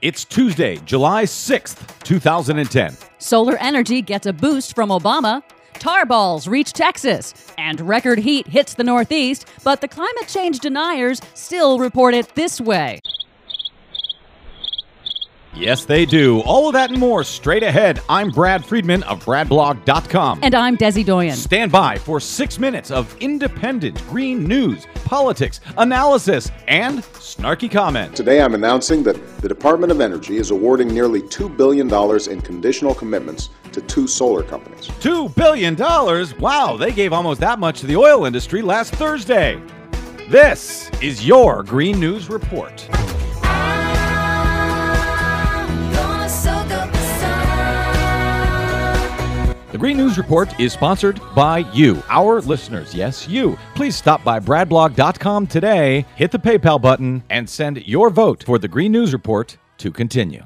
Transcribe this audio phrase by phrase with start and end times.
[0.00, 2.96] It's Tuesday, July 6th, 2010.
[3.18, 5.42] Solar energy gets a boost from Obama.
[5.74, 11.20] Tar balls reach Texas, and record heat hits the Northeast, but the climate change deniers
[11.34, 13.00] still report it this way.
[15.54, 16.40] Yes, they do.
[16.40, 18.00] All of that and more straight ahead.
[18.08, 20.40] I'm Brad Friedman of BradBlog.com.
[20.42, 21.34] And I'm Desi Doyen.
[21.34, 28.14] Stand by for six minutes of independent green news, politics, analysis, and snarky comment.
[28.14, 31.88] Today I'm announcing that the Department of Energy is awarding nearly $2 billion
[32.30, 34.86] in conditional commitments to two solar companies.
[35.00, 35.76] $2 billion?
[36.38, 39.60] Wow, they gave almost that much to the oil industry last Thursday.
[40.28, 42.86] This is your Green News Report.
[49.78, 52.96] The Green News Report is sponsored by you, our listeners.
[52.96, 53.56] Yes, you.
[53.76, 58.66] Please stop by bradblog.com today, hit the PayPal button, and send your vote for the
[58.66, 60.44] Green News Report to continue.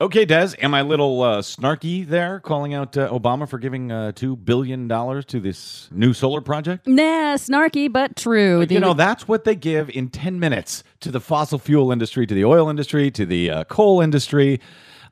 [0.00, 3.92] Okay, Des, am I a little uh, snarky there, calling out uh, Obama for giving
[3.92, 6.86] uh, $2 billion to this new solar project?
[6.86, 8.64] Nah, snarky, but true.
[8.70, 12.34] You know, that's what they give in 10 minutes to the fossil fuel industry, to
[12.34, 14.60] the oil industry, to the uh, coal industry.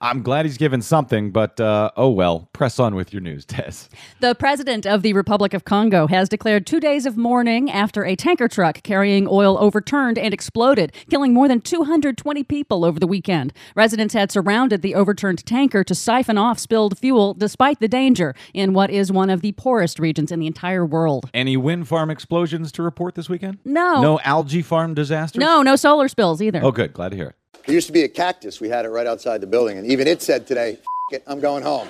[0.02, 2.48] I'm glad he's given something, but uh, oh well.
[2.52, 3.88] Press on with your news, Des.
[4.18, 8.16] The president of the Republic of Congo has declared two days of mourning after a
[8.16, 13.52] tanker truck carrying oil overturned and exploded, killing more than 220 people over the weekend.
[13.76, 18.72] Residents had surrounded the overturned tanker to siphon off spilled fuel despite the danger in
[18.72, 21.30] what is one of the poorest regions in the entire world.
[21.32, 23.58] Any wind farm explosions to report this weekend?
[23.64, 24.02] No.
[24.02, 25.38] No algae farm disasters?
[25.38, 26.60] No, no solar spills either.
[26.60, 26.92] Oh, good.
[26.92, 27.36] Glad to hear it.
[27.66, 28.60] There used to be a cactus.
[28.60, 30.78] We had it right outside the building, and even it said today,
[31.10, 31.88] it, I'm going home.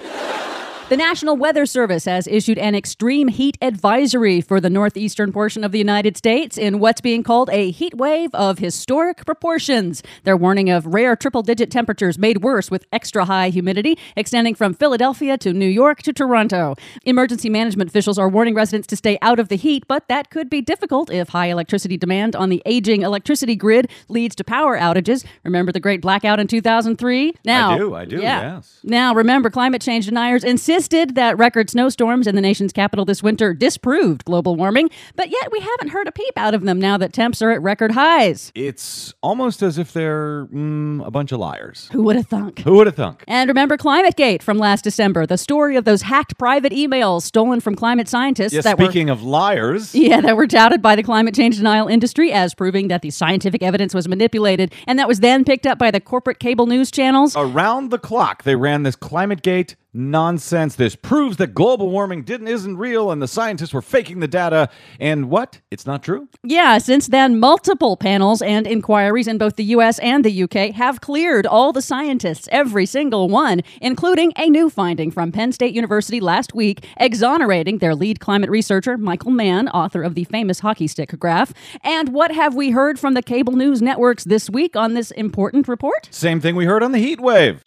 [0.92, 5.72] The National Weather Service has issued an extreme heat advisory for the northeastern portion of
[5.72, 10.02] the United States in what's being called a heat wave of historic proportions.
[10.24, 14.74] They're warning of rare triple digit temperatures made worse with extra high humidity extending from
[14.74, 16.74] Philadelphia to New York to Toronto.
[17.06, 20.50] Emergency management officials are warning residents to stay out of the heat, but that could
[20.50, 25.24] be difficult if high electricity demand on the aging electricity grid leads to power outages.
[25.42, 27.32] Remember the great blackout in 2003?
[27.46, 28.78] Now, I do, I do, yes.
[28.84, 33.22] Now, remember, climate change deniers insist insisted that record snowstorms in the nation's capital this
[33.22, 36.98] winter disproved global warming, but yet we haven't heard a peep out of them now
[36.98, 38.50] that temps are at record highs.
[38.56, 41.88] It's almost as if they're mm, a bunch of liars.
[41.92, 42.58] Who would have thunk?
[42.60, 43.22] Who would have thunk?
[43.28, 47.76] And remember ClimateGate from last December, the story of those hacked private emails stolen from
[47.76, 49.94] climate scientists yes, that speaking were, of liars.
[49.94, 53.62] Yeah, that were touted by the climate change denial industry as proving that the scientific
[53.62, 57.36] evidence was manipulated, and that was then picked up by the corporate cable news channels.
[57.36, 60.76] Around the clock, they ran this ClimateGate nonsense.
[60.76, 64.68] This proves that global warming didn't isn't real and the scientists were faking the data.
[64.98, 65.60] And what?
[65.70, 66.28] It's not true?
[66.42, 71.00] Yeah, since then multiple panels and inquiries in both the US and the UK have
[71.00, 76.20] cleared all the scientists, every single one, including a new finding from Penn State University
[76.20, 81.18] last week exonerating their lead climate researcher Michael Mann, author of the famous hockey stick
[81.18, 81.52] graph.
[81.82, 85.68] And what have we heard from the cable news networks this week on this important
[85.68, 86.08] report?
[86.10, 87.62] Same thing we heard on the heat wave.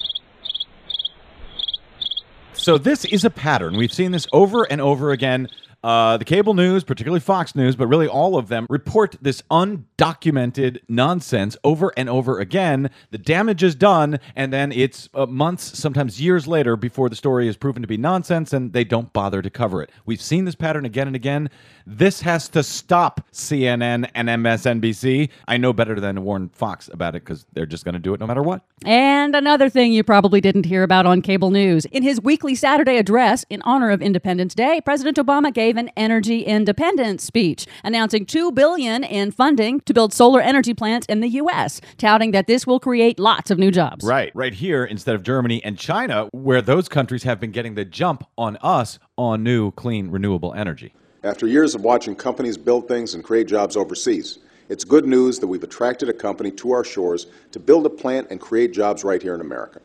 [2.65, 3.77] So this is a pattern.
[3.77, 5.49] We've seen this over and over again.
[5.85, 10.79] Uh, the cable news, particularly Fox News, but really all of them, report this undocumented
[10.89, 12.89] nonsense over and over again.
[13.11, 17.47] The damage is done, and then it's uh, months, sometimes years later, before the story
[17.47, 19.91] is proven to be nonsense, and they don't bother to cover it.
[20.07, 21.51] We've seen this pattern again and again.
[21.85, 25.29] This has to stop, CNN and MSNBC.
[25.47, 28.15] I know better than to warn Fox about it because they're just going to do
[28.15, 28.63] it no matter what.
[28.83, 31.85] And another thing you probably didn't hear about on cable news.
[31.85, 36.41] In his weekly Saturday address in honor of Independence Day, President Obama gave an energy
[36.41, 41.81] independence speech announcing 2 billion in funding to build solar energy plants in the US,
[41.97, 44.05] touting that this will create lots of new jobs.
[44.05, 47.85] Right, right here instead of Germany and China where those countries have been getting the
[47.85, 50.93] jump on us on new clean renewable energy.
[51.23, 55.47] After years of watching companies build things and create jobs overseas, it's good news that
[55.47, 59.21] we've attracted a company to our shores to build a plant and create jobs right
[59.21, 59.79] here in America.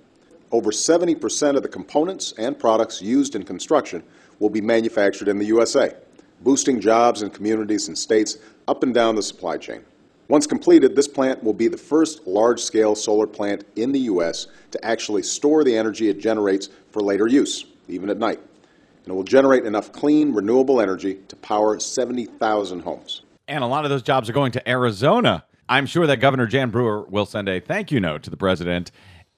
[0.53, 4.03] Over 70% of the components and products used in construction
[4.41, 5.95] will be manufactured in the USA,
[6.41, 9.85] boosting jobs in communities and states up and down the supply chain.
[10.27, 14.49] Once completed, this plant will be the first large-scale solar plant in the U.S.
[14.73, 18.41] to actually store the energy it generates for later use, even at night
[19.05, 23.23] and it will generate enough clean, renewable energy to power 70,000 homes.
[23.49, 25.45] And a lot of those jobs are going to Arizona.
[25.69, 28.91] I'm sure that Governor Jan Brewer will send a thank you note to the president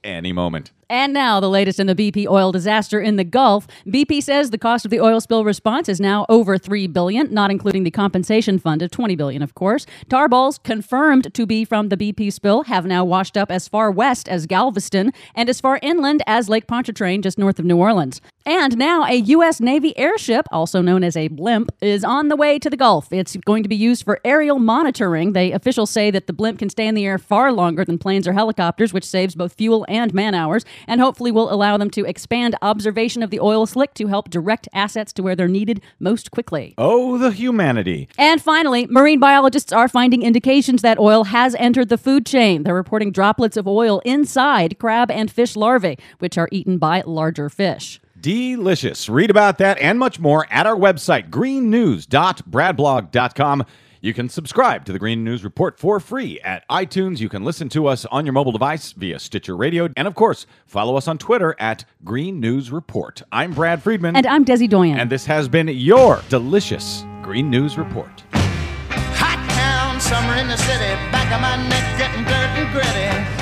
[0.04, 0.70] any moment.
[0.92, 3.66] And now, the latest in the BP oil disaster in the Gulf.
[3.86, 7.50] BP says the cost of the oil spill response is now over three billion, not
[7.50, 9.86] including the compensation fund of twenty billion, of course.
[10.10, 13.90] Tar balls confirmed to be from the BP spill have now washed up as far
[13.90, 18.20] west as Galveston and as far inland as Lake Pontchartrain, just north of New Orleans.
[18.44, 19.60] And now a U.S.
[19.60, 23.12] Navy airship, also known as a blimp, is on the way to the Gulf.
[23.12, 25.32] It's going to be used for aerial monitoring.
[25.32, 28.26] The officials say that the blimp can stay in the air far longer than planes
[28.26, 32.04] or helicopters, which saves both fuel and man hours, and hopefully will allow them to
[32.04, 36.32] expand observation of the oil slick to help direct assets to where they're needed most
[36.32, 36.74] quickly.
[36.78, 38.08] Oh, the humanity.
[38.18, 42.64] And finally, marine biologists are finding indications that oil has entered the food chain.
[42.64, 47.48] They're reporting droplets of oil inside crab and fish larvae, which are eaten by larger
[47.48, 48.00] fish.
[48.22, 49.08] Delicious.
[49.08, 53.66] Read about that and much more at our website, greennews.bradblog.com.
[54.00, 57.18] You can subscribe to the Green News Report for free at iTunes.
[57.18, 59.88] You can listen to us on your mobile device via Stitcher Radio.
[59.96, 63.22] And of course, follow us on Twitter at Green News Report.
[63.32, 64.14] I'm Brad Friedman.
[64.14, 64.98] And I'm Desi Doyen.
[64.98, 68.22] And this has been your delicious Green News Report.
[68.32, 73.41] Hot town, summer in the city, back of my neck getting dirt and gritty.